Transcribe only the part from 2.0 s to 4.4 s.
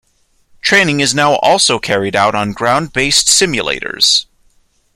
out on ground-based simulators.